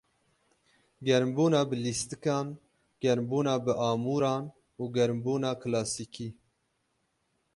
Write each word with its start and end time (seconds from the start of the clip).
Germbûna 1.05 1.61
bi 1.69 1.75
lîstikan, 1.83 2.47
germbûna 3.01 3.55
bi 3.65 3.73
amûran 3.89 4.45
û 4.81 4.83
germbûna 4.95 5.51
kilasîkî. 5.61 6.29